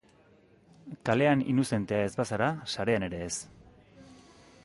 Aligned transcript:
Kalean 1.09 1.43
inuzentea 1.53 2.07
ez 2.07 2.13
bazara, 2.23 2.49
sarean 2.77 3.07
ere 3.11 3.23
ez. 3.29 3.31